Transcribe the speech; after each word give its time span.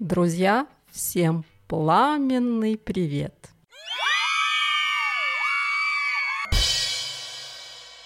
Друзья, 0.00 0.66
всем 0.90 1.44
пламенный 1.68 2.76
привет. 2.76 3.52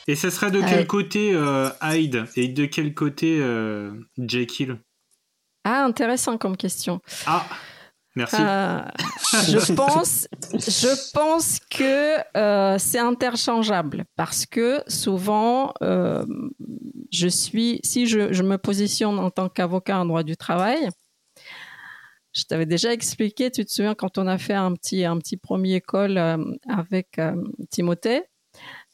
Et 0.08 0.14
ça 0.14 0.30
serait 0.30 0.50
de 0.52 0.60
quel 0.60 0.87
côté 0.87 1.33
euh, 1.35 1.69
Hyde 1.83 2.26
et 2.37 2.48
de 2.48 2.67
quel 2.67 2.94
côté 2.94 3.38
euh, 3.40 3.92
Jekyll 4.19 4.78
Ah, 5.64 5.85
intéressant 5.85 6.38
comme 6.38 6.56
question. 6.56 7.01
Ah, 7.26 7.44
merci. 8.14 8.37
Euh, 8.38 8.83
je 9.48 9.72
pense, 9.74 10.28
je 10.53 11.12
pense 11.12 11.58
que 11.71 12.19
euh, 12.37 12.78
c'est 12.78 13.01
interchangeable 13.01 14.04
parce 14.14 14.46
que 14.46 14.83
souvent, 14.87 15.74
euh, 15.83 16.24
je 17.11 17.27
suis, 17.27 17.80
si 17.83 18.06
je, 18.06 18.33
je 18.33 18.43
me 18.45 18.59
positionne 18.59 19.19
en 19.19 19.30
tant 19.30 19.48
qu'avocat 19.48 19.98
en 19.98 20.05
droit 20.05 20.23
du 20.23 20.37
travail, 20.37 20.88
je 22.34 22.44
t'avais 22.44 22.66
déjà 22.66 22.94
expliqué, 22.94 23.52
tu 23.52 23.66
te 23.66 23.71
souviens 23.71 23.95
quand 23.95 24.17
on 24.17 24.27
a 24.27 24.38
fait 24.38 24.53
un 24.53 24.73
petit, 24.73 25.03
un 25.05 25.17
petit 25.17 25.38
premier 25.38 25.81
call 25.81 26.17
euh, 26.17 26.38
avec 26.67 27.20
euh, 27.20 27.35
Timothée, 27.70 28.23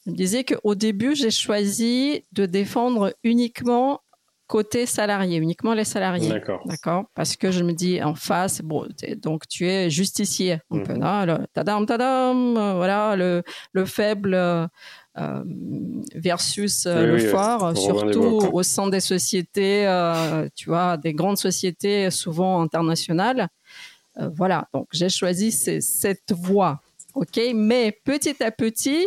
je 0.05 0.11
me 0.11 0.15
disais 0.15 0.43
qu'au 0.43 0.73
début, 0.75 1.15
j'ai 1.15 1.31
choisi 1.31 2.23
de 2.31 2.45
défendre 2.45 3.13
uniquement 3.23 4.01
côté 4.47 4.85
salarié, 4.85 5.35
uniquement 5.39 5.73
les 5.73 5.83
salariés. 5.83 6.29
D'accord. 6.29 6.61
D'accord? 6.65 7.03
Parce 7.15 7.35
que 7.35 7.51
je 7.51 7.61
me 7.65 7.73
dis 7.73 8.01
en 8.01 8.15
face, 8.15 8.61
bon, 8.61 8.87
donc 9.17 9.45
tu 9.49 9.67
es 9.67 9.89
justicier, 9.89 10.59
Mhm. 10.69 10.85
le 11.25 11.45
tadam, 11.53 11.85
tadam, 11.85 12.55
euh, 12.55 12.73
voilà, 12.75 13.17
le, 13.17 13.43
le 13.73 13.85
faible 13.85 14.33
versus 16.15 16.85
euh, 16.85 17.01
Oui, 17.01 17.07
le 17.07 17.15
oui, 17.15 17.73
des 17.73 17.79
surtout 17.81 18.49
au 18.53 18.63
sein 18.63 18.87
des 18.87 18.99
sociétés, 18.99 19.87
euh, 19.87 20.47
tu 20.55 20.69
vois, 20.69 20.97
des 20.97 21.13
grandes 21.13 21.37
sociétés 21.37 22.09
souvent 22.11 22.61
internationales. 22.61 23.47
Euh, 24.19 24.29
voilà, 24.35 24.67
donc 24.73 24.87
j'ai 24.91 25.09
choisi 25.09 25.51
ces- 25.51 25.81
cette 25.81 26.31
voie, 26.31 26.81
ok? 27.13 27.39
Mais 27.53 27.91
petit 28.03 28.41
à 28.43 28.51
petit, 28.51 29.05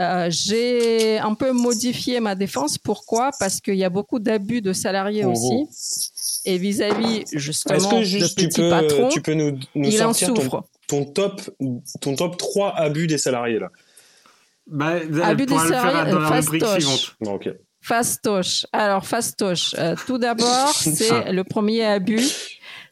euh, 0.00 0.28
j'ai 0.30 1.18
un 1.18 1.34
peu 1.34 1.52
modifié 1.52 2.20
ma 2.20 2.34
défense. 2.34 2.78
Pourquoi? 2.78 3.30
Parce 3.38 3.60
qu'il 3.60 3.74
y 3.74 3.84
a 3.84 3.90
beaucoup 3.90 4.18
d'abus 4.20 4.62
de 4.62 4.72
salariés 4.72 5.24
aussi. 5.24 5.66
Et 6.44 6.56
vis-à-vis 6.56 7.24
justement 7.32 7.90
que 7.90 7.96
de 7.96 8.02
juste 8.02 8.38
tu 8.38 8.46
petits 8.46 8.60
peux, 8.62 8.70
patrons, 8.70 9.08
tu 9.08 9.20
peux 9.20 9.34
nous, 9.34 9.58
nous 9.74 9.88
il 9.90 10.02
en 10.02 10.12
sortir 10.14 10.28
ton, 10.34 10.42
souffre. 10.42 10.64
ton 10.86 11.04
top, 11.04 11.40
ton 12.00 12.14
top 12.14 12.36
3 12.36 12.74
abus 12.76 13.06
des 13.08 13.18
salariés 13.18 13.58
là? 13.58 13.70
Bah, 14.70 14.94
Abus 15.24 15.44
on 15.44 15.46
pourra 15.46 15.62
des 15.64 15.68
le 15.68 15.74
faire 15.74 15.82
salariés, 15.82 16.12
dans 16.12 16.18
la 16.20 16.26
euh, 16.26 16.40
rubrique 16.40 16.62
fastoche. 16.64 16.82
suivante. 16.84 17.16
Non, 17.20 17.34
ok. 17.34 17.48
Fastoche. 17.80 18.66
Alors, 18.72 19.06
fastoche. 19.06 19.74
Euh, 19.78 19.94
tout 20.06 20.18
d'abord, 20.18 20.68
c'est 20.74 21.10
Ah. 21.10 21.32
le 21.32 21.44
premier 21.44 21.84
abus. 21.84 22.22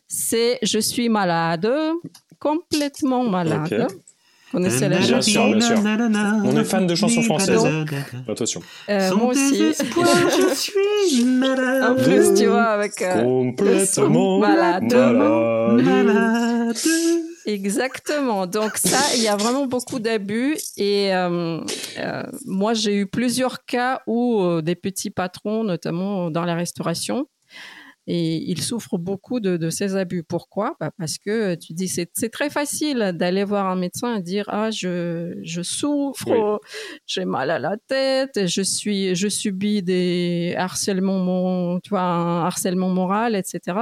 C'est 0.08 0.58
je 0.62 0.78
suis 0.78 1.08
malade, 1.08 1.68
complètement 2.38 3.24
malade. 3.28 3.88
Ok. 3.90 3.96
Connaissez 4.52 4.88
la 4.88 4.98
Bien 4.98 5.06
chanson 5.08 5.30
sûr, 5.30 5.50
bien 5.56 5.60
sûr. 5.60 5.76
On 6.44 6.56
est 6.56 6.64
fan 6.64 6.86
de 6.86 6.94
chansons 6.94 7.22
françaises. 7.22 7.66
Attention. 8.28 8.62
Euh, 8.88 9.08
Sans 9.10 9.16
Moi 9.16 9.26
aussi. 9.32 9.72
je 9.74 10.54
suis 10.54 11.24
malade. 11.24 11.82
En 11.98 12.02
plus, 12.02 12.32
tu 12.34 12.46
vois, 12.46 12.62
avec 12.66 13.02
euh, 13.02 13.22
Complètement 13.22 14.38
malade. 14.38 14.84
malade. 14.84 15.82
Malade. 15.82 16.55
Exactement. 17.46 18.46
Donc 18.46 18.76
ça, 18.76 18.98
il 19.14 19.22
y 19.22 19.28
a 19.28 19.36
vraiment 19.36 19.66
beaucoup 19.66 19.98
d'abus 19.98 20.56
et 20.76 21.14
euh, 21.14 21.60
euh, 21.98 22.22
moi 22.44 22.74
j'ai 22.74 22.96
eu 22.96 23.06
plusieurs 23.06 23.64
cas 23.64 24.02
où 24.06 24.40
euh, 24.40 24.62
des 24.62 24.74
petits 24.74 25.10
patrons, 25.10 25.64
notamment 25.64 26.30
dans 26.30 26.44
la 26.44 26.54
restauration, 26.54 27.28
et 28.08 28.36
ils 28.50 28.62
souffrent 28.62 28.98
beaucoup 28.98 29.40
de, 29.40 29.56
de 29.56 29.68
ces 29.70 29.96
abus. 29.96 30.22
Pourquoi? 30.22 30.76
Bah 30.80 30.90
Parce 30.98 31.18
que 31.18 31.54
tu 31.56 31.72
dis 31.72 31.88
c'est 31.88 32.06
très 32.30 32.50
facile 32.50 33.12
d'aller 33.14 33.44
voir 33.44 33.66
un 33.66 33.76
médecin 33.76 34.16
et 34.16 34.22
dire 34.22 34.44
ah 34.48 34.70
je 34.70 35.38
je 35.42 35.62
souffre, 35.62 36.28
Oui. 36.30 36.68
j'ai 37.06 37.24
mal 37.24 37.50
à 37.50 37.58
la 37.58 37.76
tête, 37.88 38.46
je 38.46 38.62
suis 38.62 39.14
je 39.14 39.28
subis 39.28 39.82
des 39.82 40.54
harcèlements 40.56 41.80
tu 41.80 41.90
vois 41.90 42.02
un 42.02 42.44
harcèlement 42.46 42.88
moral 42.90 43.34
etc. 43.34 43.78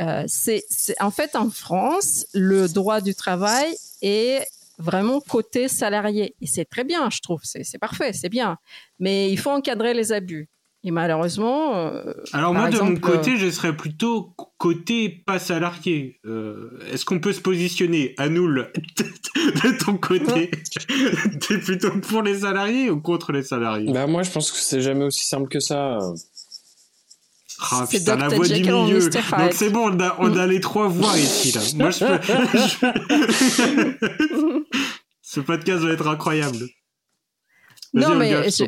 Euh, 0.00 0.22
c'est, 0.28 0.62
c'est- 0.68 1.00
en 1.02 1.10
fait 1.10 1.34
en 1.34 1.50
France, 1.50 2.26
le 2.32 2.68
droit 2.68 3.00
du 3.00 3.14
travail 3.14 3.74
est 4.02 4.46
vraiment 4.78 5.20
côté 5.20 5.66
salarié 5.66 6.36
et 6.40 6.46
c'est 6.46 6.64
très 6.64 6.84
bien, 6.84 7.10
je 7.10 7.18
trouve, 7.20 7.40
c'est, 7.42 7.64
c'est 7.64 7.78
parfait, 7.78 8.12
c'est 8.12 8.28
bien. 8.28 8.58
Mais 9.00 9.28
il 9.32 9.36
faut 9.36 9.50
encadrer 9.50 9.92
les 9.94 10.12
abus. 10.12 10.48
Et 10.88 10.90
malheureusement, 10.90 11.76
euh, 11.76 12.14
Alors 12.32 12.54
moi, 12.54 12.70
de 12.70 12.78
mon 12.80 12.96
côté, 12.96 13.36
je 13.36 13.50
serais 13.50 13.76
plutôt 13.76 14.32
côté 14.56 15.10
pas 15.10 15.38
salarié. 15.38 16.18
Euh, 16.24 16.70
Est-ce 16.90 17.04
qu'on 17.04 17.20
peut 17.20 17.34
se 17.34 17.42
positionner 17.42 18.14
à 18.16 18.30
nous 18.30 18.46
le- 18.46 18.72
de 18.96 19.84
ton 19.84 19.98
côté? 19.98 20.50
T'es 21.46 21.58
plutôt 21.58 21.90
pour 22.00 22.22
les 22.22 22.38
salariés 22.38 22.88
ou 22.88 23.02
contre 23.02 23.32
les 23.32 23.42
salariés? 23.42 23.92
Bah 23.92 24.06
moi 24.06 24.22
je 24.22 24.30
pense 24.30 24.50
que 24.50 24.56
c'est 24.56 24.80
jamais 24.80 25.04
aussi 25.04 25.26
simple 25.26 25.48
que 25.48 25.60
ça. 25.60 25.98
Ah 27.70 27.84
C'est 27.86 27.98
putain, 27.98 28.16
la 28.16 28.28
voix 28.28 28.46
du 28.48 28.62
milieu. 28.62 28.98
Donc 29.10 29.52
c'est 29.52 29.68
bon, 29.68 29.90
on 29.94 30.00
a, 30.00 30.16
on 30.20 30.34
a 30.38 30.46
les 30.46 30.60
trois 30.60 30.88
voix 30.88 31.18
ici 31.18 31.52
là. 31.52 31.60
Moi 31.76 31.90
je 31.90 31.98
peux... 34.00 34.64
Ce 35.20 35.40
podcast 35.40 35.82
va 35.82 35.92
être 35.92 36.08
incroyable. 36.08 36.64
Non 37.92 38.14
mais 38.14 38.30
je 38.50 38.64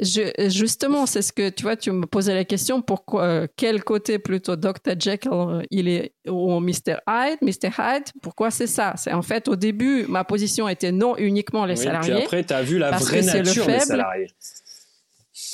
je- 0.00 0.48
justement, 0.48 1.06
c'est 1.06 1.22
ce 1.22 1.32
que 1.32 1.48
tu 1.48 1.62
vois, 1.64 1.76
tu 1.76 1.90
me 1.90 2.06
posais 2.06 2.34
la 2.34 2.44
question 2.44 2.80
pourquoi 2.82 3.22
euh, 3.24 3.46
quel 3.56 3.82
côté 3.84 4.18
plutôt 4.18 4.56
Dr 4.56 4.94
Jekyll 4.98 5.30
euh, 5.32 5.62
il 5.70 5.88
est 5.88 6.12
ou 6.28 6.60
Mr 6.60 6.96
Hyde, 7.08 7.38
Mr 7.42 7.70
Hyde, 7.78 8.04
pourquoi 8.22 8.50
c'est 8.50 8.66
ça? 8.66 8.94
C'est 8.96 9.12
en 9.12 9.22
fait 9.22 9.48
au 9.48 9.56
début 9.56 10.04
ma 10.08 10.24
position 10.24 10.68
était 10.68 10.92
non 10.92 11.16
uniquement 11.16 11.64
les 11.64 11.78
Oui, 11.78 11.84
salariés. 11.84 12.14
Puis 12.14 12.22
après 12.24 12.44
t'as 12.44 12.62
vu 12.62 12.78
la 12.78 12.90
vraie 12.92 13.22
nature 13.22 13.66
des 13.66 13.80
salariés. 13.80 14.28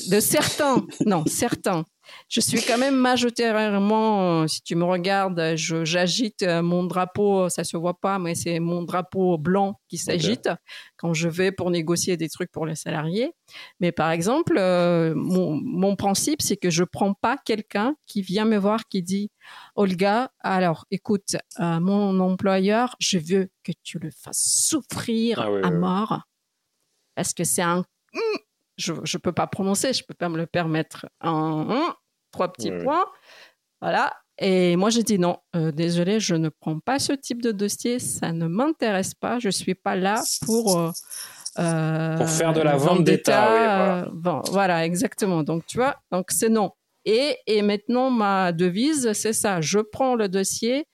De 0.09 0.21
certains, 0.21 0.87
non, 1.07 1.25
certains. 1.27 1.85
Je 2.29 2.41
suis 2.41 2.61
quand 2.61 2.77
même 2.77 2.97
majoritairement, 2.97 4.43
euh, 4.43 4.47
si 4.47 4.61
tu 4.63 4.75
me 4.75 4.85
regardes, 4.85 5.55
j'agite 5.57 6.43
euh, 6.43 6.61
mon 6.63 6.85
drapeau, 6.85 7.49
ça 7.49 7.65
se 7.65 7.79
voit 7.79 7.99
pas, 7.99 8.19
mais 8.19 8.35
c'est 8.35 8.61
mon 8.61 8.83
drapeau 8.83 9.39
blanc 9.39 9.81
qui 9.89 9.97
s'agite 9.97 10.51
quand 10.99 11.15
je 11.15 11.29
vais 11.31 11.51
pour 11.51 11.71
négocier 11.71 12.19
des 12.19 12.29
trucs 12.29 12.51
pour 12.53 12.67
les 12.67 12.75
salariés. 12.75 13.33
Mais 13.81 13.91
par 13.91 14.11
exemple, 14.11 14.57
euh, 14.59 15.15
mon, 15.17 15.59
mon 15.63 15.97
principe, 15.97 16.43
c'est 16.43 16.59
que 16.59 16.69
je 16.69 16.85
prends 16.85 17.15
pas 17.15 17.39
quelqu'un 17.39 17.97
qui 18.07 18.21
vient 18.21 18.45
me 18.45 18.59
voir 18.59 18.87
qui 18.89 19.03
dit 19.03 19.31
Olga, 19.75 20.31
alors 20.41 20.85
écoute, 20.91 21.37
euh, 21.61 21.81
mon 21.81 22.21
employeur, 22.21 22.97
je 23.01 23.19
veux 23.19 23.49
que 23.63 23.73
tu 23.83 23.99
le 23.99 24.11
fasses 24.11 24.67
souffrir 24.69 25.41
Ah 25.41 25.51
oui, 25.51 25.61
à 25.63 25.69
oui, 25.69 25.73
oui. 25.73 25.79
mort 25.81 26.21
parce 27.15 27.33
que 27.33 27.45
c'est 27.45 27.63
un 27.63 27.85
je 28.77 28.93
ne 28.93 29.19
peux 29.19 29.33
pas 29.33 29.47
prononcer, 29.47 29.93
je 29.93 30.03
peux 30.05 30.15
pas 30.15 30.29
me 30.29 30.37
le 30.37 30.47
permettre. 30.47 31.07
Un, 31.21 31.67
un, 31.71 31.95
trois 32.33 32.53
petits 32.53 32.71
Ouais. 32.71 32.83
points. 32.83 33.05
Voilà. 33.81 34.13
Et 34.39 34.75
moi, 34.77 34.91
j'ai 34.91 35.03
dit 35.05 35.19
non, 35.19 35.39
euh, 35.55 35.71
désolé, 35.71 36.19
je 36.19 36.35
ne 36.35 36.49
prends 36.49 36.81
pas 36.81 36.99
ce 36.99 37.13
type 37.13 37.41
de 37.41 37.53
dossier, 37.53 38.01
ça 38.01 38.33
ne 38.33 38.49
m'intéresse 38.49 39.15
pas, 39.15 39.39
je 39.39 39.49
suis 39.49 39.77
pas 39.77 39.95
là 39.95 40.21
pour. 40.45 40.77
euh, 40.79 40.91
euh, 41.61 42.17
Pour 42.17 42.29
faire 42.29 42.53
de 42.53 42.61
la 42.61 42.77
vente 42.77 43.05
d'État, 43.05 43.53
oui, 43.53 43.59
voilà. 43.61 44.09
bon, 44.13 44.41
voilà, 44.51 44.85
exactement. 44.85 45.45
Donc, 45.45 45.65
tu 45.67 45.77
vois, 45.79 45.97
donc 46.11 46.33
c'est 46.33 46.49
non. 46.49 46.73
Et, 47.05 47.37
et 47.47 47.63
maintenant, 47.63 48.11
ma 48.11 48.51
devise, 48.51 49.13
c'est 49.13 49.33
ça. 49.35 49.61
Je 49.61 49.79
prends 49.79 50.17
le 50.17 50.29
dossier 50.29 50.87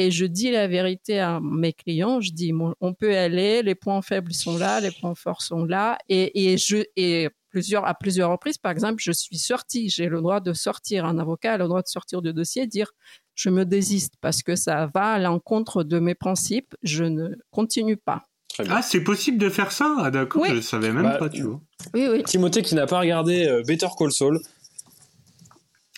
et 0.00 0.10
je 0.12 0.24
dis 0.26 0.50
la 0.52 0.68
vérité 0.68 1.18
à 1.18 1.40
mes 1.42 1.72
clients. 1.72 2.20
Je 2.20 2.30
dis, 2.30 2.52
on 2.80 2.94
peut 2.94 3.16
aller, 3.16 3.62
les 3.62 3.74
points 3.74 4.00
faibles 4.00 4.32
sont 4.32 4.56
là, 4.56 4.80
les 4.80 4.92
points 4.92 5.16
forts 5.16 5.42
sont 5.42 5.64
là. 5.64 5.98
Et, 6.08 6.52
et 6.52 6.56
je, 6.56 6.84
et 6.96 7.28
plusieurs, 7.50 7.84
à 7.84 7.94
plusieurs 7.94 8.30
reprises, 8.30 8.58
par 8.58 8.70
exemple, 8.70 9.02
je 9.02 9.10
suis 9.10 9.38
sortie. 9.38 9.90
J'ai 9.90 10.06
le 10.06 10.20
droit 10.20 10.38
de 10.40 10.52
sortir. 10.52 11.04
Un 11.04 11.18
avocat 11.18 11.54
a 11.54 11.58
le 11.58 11.66
droit 11.66 11.82
de 11.82 11.88
sortir 11.88 12.22
du 12.22 12.32
dossier, 12.32 12.68
dire, 12.68 12.92
je 13.34 13.50
me 13.50 13.64
désiste 13.64 14.14
parce 14.20 14.42
que 14.44 14.54
ça 14.54 14.88
va 14.94 15.14
à 15.14 15.18
l'encontre 15.18 15.82
de 15.82 15.98
mes 15.98 16.14
principes. 16.14 16.76
Je 16.84 17.02
ne 17.04 17.30
continue 17.50 17.96
pas. 17.96 18.22
Ah, 18.70 18.82
c'est 18.82 19.02
possible 19.02 19.38
de 19.38 19.48
faire 19.50 19.72
ça 19.72 19.96
Ah 20.00 20.10
d'accord, 20.12 20.42
Oui. 20.42 20.48
je 20.54 20.60
savais 20.60 20.92
même 20.92 21.02
Bah, 21.04 21.16
pas, 21.18 21.28
tu 21.28 21.42
vois. 21.42 21.60
Oui, 21.94 22.06
oui. 22.10 22.22
Timothée 22.22 22.62
qui 22.62 22.74
n'a 22.76 22.86
pas 22.86 23.00
regardé 23.00 23.46
euh, 23.46 23.62
Better 23.66 23.88
Call 23.98 24.12
Saul. 24.12 24.38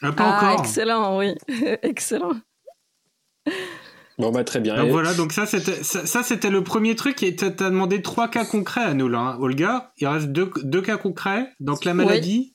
Ah, 0.02 0.12
pas 0.12 0.24
Ah, 0.24 0.52
encore. 0.52 0.60
excellent, 0.64 1.18
oui. 1.18 1.34
excellent. 1.82 2.32
Bon 4.20 4.30
bah 4.30 4.44
très 4.44 4.60
bien. 4.60 4.76
Donc 4.76 4.90
voilà, 4.92 5.14
donc 5.14 5.32
ça 5.32 5.46
c'était 5.46 5.82
ça, 5.82 6.06
ça, 6.06 6.22
c'était 6.22 6.50
le 6.50 6.62
premier 6.62 6.94
truc 6.94 7.22
et 7.22 7.34
t'as 7.36 7.50
demandé 7.50 8.02
trois 8.02 8.28
cas 8.28 8.44
concrets 8.44 8.84
à 8.84 8.94
nous 8.94 9.08
là, 9.08 9.18
hein, 9.18 9.36
Olga. 9.40 9.92
Il 9.98 10.06
reste 10.06 10.28
deux, 10.28 10.50
deux 10.62 10.82
cas 10.82 10.96
concrets. 10.96 11.48
Donc 11.60 11.84
la 11.84 11.94
maladie. 11.94 12.54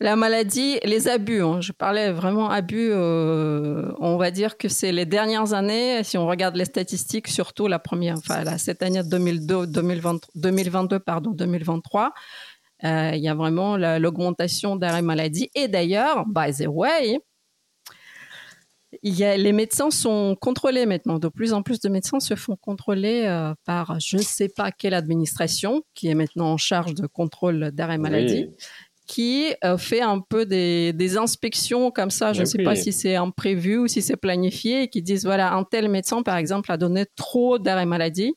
La 0.00 0.14
maladie, 0.14 0.78
les 0.84 1.08
abus. 1.08 1.42
hein. 1.42 1.60
Je 1.60 1.72
parlais 1.72 2.12
vraiment 2.12 2.48
abus. 2.50 2.90
euh, 2.92 3.90
on 3.98 4.16
va 4.16 4.30
dire 4.30 4.56
que 4.56 4.68
c'est 4.68 4.92
les 4.92 5.06
dernières 5.06 5.54
années. 5.54 6.04
Si 6.04 6.16
on 6.16 6.26
regarde 6.28 6.54
les 6.54 6.66
statistiques, 6.66 7.26
surtout 7.26 7.66
la 7.66 7.80
première, 7.80 8.16
enfin 8.18 8.44
la, 8.44 8.58
cette 8.58 8.80
année 8.84 9.02
2002, 9.02 9.66
2020, 9.66 10.20
2022, 10.36 11.00
pardon, 11.00 11.32
2023, 11.32 12.12
euh, 12.84 13.10
il 13.14 13.20
y 13.20 13.28
a 13.28 13.34
vraiment 13.34 13.76
la- 13.76 13.98
l'augmentation 13.98 14.76
d'arrêt 14.76 15.02
maladie. 15.02 15.50
Et 15.56 15.66
d'ailleurs, 15.66 16.26
by 16.28 16.52
the 16.56 16.66
way, 16.68 17.18
il 19.02 19.14
y 19.14 19.24
a, 19.24 19.36
les 19.36 19.52
médecins 19.52 19.90
sont 19.90 20.36
contrôlés 20.40 20.86
maintenant. 20.86 21.18
De 21.18 21.28
plus 21.28 21.52
en 21.52 21.62
plus 21.62 21.80
de 21.80 21.88
médecins 21.88 22.20
se 22.20 22.34
font 22.34 22.56
contrôler 22.56 23.24
euh, 23.26 23.54
par 23.64 24.00
je 24.00 24.16
ne 24.16 24.22
sais 24.22 24.48
pas 24.48 24.70
quelle 24.72 24.94
administration 24.94 25.82
qui 25.94 26.08
est 26.08 26.14
maintenant 26.14 26.52
en 26.52 26.56
charge 26.56 26.94
de 26.94 27.06
contrôle 27.06 27.70
d'arrêt 27.72 27.98
maladie, 27.98 28.48
qui 29.06 29.52
euh, 29.64 29.76
fait 29.78 30.00
un 30.00 30.20
peu 30.20 30.46
des, 30.46 30.92
des, 30.92 31.16
inspections 31.16 31.90
comme 31.90 32.10
ça. 32.10 32.32
Je 32.32 32.40
ne 32.40 32.46
sais 32.46 32.62
pas 32.62 32.76
si 32.76 32.92
c'est 32.92 33.16
imprévu 33.16 33.78
ou 33.78 33.88
si 33.88 34.02
c'est 34.02 34.16
planifié 34.16 34.84
et 34.84 34.88
qui 34.88 35.02
disent 35.02 35.24
voilà, 35.24 35.52
un 35.52 35.64
tel 35.64 35.88
médecin, 35.88 36.22
par 36.22 36.36
exemple, 36.36 36.72
a 36.72 36.76
donné 36.76 37.04
trop 37.16 37.58
d'arrêt 37.58 37.86
maladie. 37.86 38.34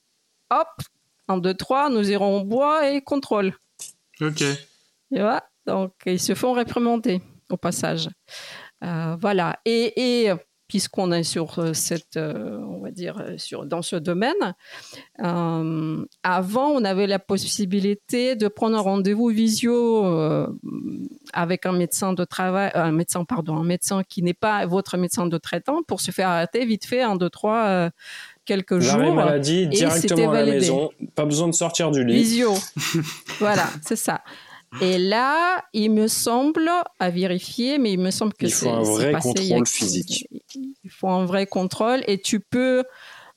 Hop, 0.50 0.68
un, 1.27 1.38
deux, 1.38 1.53
trois, 1.53 1.89
nous 1.89 2.09
irons 2.12 2.42
au 2.42 2.44
bois 2.44 2.89
et 2.89 3.01
contrôle. 3.01 3.53
Ok. 4.19 4.44
Tu 5.13 5.19
vois? 5.19 5.44
Donc, 5.65 5.94
ils 6.06 6.19
se 6.19 6.36
font 6.36 6.53
réprimander 6.53 7.21
au 7.50 7.57
passage. 7.57 8.09
Euh, 8.83 9.16
voilà. 9.19 9.60
Et, 9.66 10.24
et 10.25 10.31
puisqu'on 10.68 11.12
est 11.12 11.24
sur 11.24 11.60
euh, 11.60 11.74
cette, 11.74 12.16
euh, 12.16 12.57
on 12.60 12.80
va 12.80 12.92
dire, 12.92 13.22
sur, 13.38 13.66
dans 13.66 13.81
ce 13.81 13.98
domaine, 13.98 14.56
avant, 15.18 16.68
on 16.69 16.83
avait 16.83 17.07
la 17.07 17.19
possibilité 17.19 18.36
de 18.36 18.48
prendre 18.48 18.78
un 18.78 18.81
rendez-vous 18.81 19.28
visio 19.28 20.06
avec 21.33 21.66
un 21.66 21.74
médecin 21.74 22.13
de 22.13 22.24
travail, 22.24 22.72
un 22.74 22.92
médecin, 22.92 23.25
pardon, 23.25 23.57
un 23.57 23.63
médecin 23.63 24.04
qui 24.07 24.24
n'est 24.24 24.33
pas 24.33 24.66
votre 24.66 24.98
médecin 24.98 25.27
de 25.27 25.38
traitant 25.38 25.84
pour 25.84 26.01
se 26.01 26.12
faire 26.12 26.30
arrêter 26.30 26.66
vite 26.66 26.86
fait 26.86 27.01
un, 27.01 27.16
deux, 27.16 27.30
trois 27.30 27.92
quelques 28.45 28.80
jours. 28.80 29.13
maladie 29.13 29.68
directement 29.68 30.31
à 30.31 30.44
la 30.44 30.45
maison, 30.45 30.89
pas 31.16 31.25
besoin 31.25 31.48
de 31.48 31.54
sortir 31.54 31.92
du 31.92 32.04
lit. 32.04 32.16
Visio. 32.16 32.54
voilà, 33.39 33.68
c'est 33.84 33.95
ça. 33.95 34.22
Et 34.80 34.98
là, 34.98 35.66
il 35.74 35.92
me 35.92 36.08
semble, 36.08 36.70
à 37.00 37.10
vérifier, 37.10 37.78
mais 37.78 37.92
il 37.92 38.00
me 38.00 38.12
semble 38.12 38.34
que 38.34 38.48
c'est. 38.48 38.68
Il 38.68 38.70
faut 38.70 38.70
un 38.70 38.84
vrai 38.84 39.12
contrôle 39.14 39.68
physique. 39.68 40.28
Il 40.84 40.90
faut 40.90 41.10
un 41.10 41.26
vrai 41.26 41.46
contrôle 41.46 42.04
et 42.08 42.22
tu 42.22 42.40
peux 42.40 42.86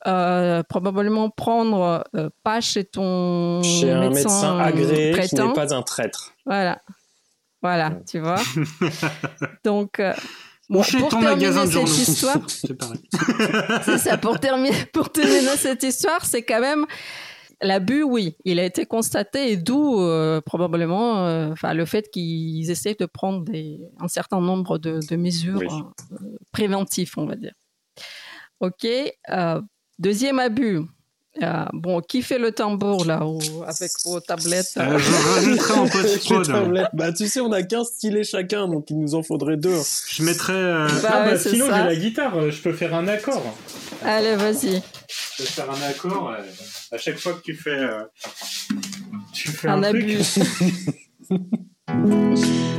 euh, 0.07 0.63
probablement 0.63 1.31
prendre 1.31 2.05
euh, 2.15 2.29
pas 2.43 2.61
chez 2.61 2.85
ton 2.85 3.63
chez 3.63 3.87
médecin 3.87 4.03
un 4.03 4.11
médecin 4.11 4.59
agréé 4.59 5.19
qui 5.27 5.35
n'est 5.35 5.53
pas 5.55 5.75
un 5.75 5.83
traître. 5.83 6.35
Voilà, 6.47 6.83
voilà, 7.63 7.93
tu 8.09 8.21
vois. 8.21 8.41
Donc. 9.65 9.99
Euh, 9.99 10.13
bon, 10.69 10.83
pour 10.83 11.09
ton 11.09 11.21
magasin 11.21 11.65
de 11.65 11.71
cette 11.71 12.09
histoire, 12.09 12.37
c'est 13.85 13.99
ça. 13.99 14.19
Pour 14.19 14.39
terminer, 14.39 14.77
pour 14.93 15.11
terminer 15.11 15.57
cette 15.57 15.83
histoire, 15.83 16.25
c'est 16.25 16.43
quand 16.43 16.61
même 16.61 16.87
L'abus, 17.61 18.03
oui, 18.03 18.37
il 18.45 18.59
a 18.59 18.65
été 18.65 18.87
constaté 18.87 19.53
et 19.53 19.57
d'où 19.57 20.01
euh, 20.01 20.41
probablement 20.41 21.27
euh, 21.27 21.55
le 21.73 21.85
fait 21.85 22.11
qu'ils 22.11 22.71
essaient 22.71 22.97
de 22.99 23.07
prendre 23.07 23.45
des, 23.45 23.81
un 24.01 24.09
certain 24.09 24.41
nombre 24.41 24.79
de, 24.79 25.17
mesures 25.17 25.61
euh, 26.13 26.17
préventives, 26.53 27.13
on 27.17 27.27
va 27.27 27.37
dire. 27.37 27.55
Ok. 28.61 28.87
deuxième 29.99 30.39
abus. 30.39 30.81
Bon, 31.73 32.01
qui 32.01 32.23
fait 32.23 32.39
le 32.39 32.53
tambour 32.53 33.05
là 33.05 33.23
avec 33.67 33.91
vos 34.05 34.21
tablettes? 34.21 34.73
Je 34.77 35.35
rajouterai 35.35 35.73
en 35.75 35.89
post 35.89 36.29
Bah, 36.95 37.13
tu 37.13 37.27
sais, 37.27 37.41
on 37.41 37.53
a 37.53 37.63
15 37.63 37.87
stylés 37.87 38.25
chacun, 38.25 38.69
donc 38.69 38.91
il 38.91 38.99
nous 38.99 39.15
en 39.15 39.23
faudrait 39.23 39.57
deux. 39.57 39.79
Je 40.09 40.23
mettrais. 40.23 40.55
Bah, 41.03 41.09
ah, 41.09 41.25
bah, 41.25 41.39
sinon, 41.39 41.67
j'ai 41.67 41.71
la 41.71 41.97
guitare, 41.97 42.51
je 42.51 42.61
peux 42.63 42.73
faire 42.73 42.95
un 42.95 43.09
accord. 43.09 43.43
Allez, 44.05 44.37
vas-y. 44.37 44.83
Je 45.09 45.43
peux 45.43 45.49
faire 45.49 45.71
un 45.71 45.83
accord 45.89 46.35
à 46.93 46.99
chaque 46.99 47.19
fois 47.19 47.35
que 47.35 47.43
tu 47.43 47.55
fais, 47.55 47.71
euh, 47.71 48.05
tu 49.33 49.49
fais 49.49 49.69
un, 49.69 49.79
un 49.79 49.83
abus. 49.83 50.19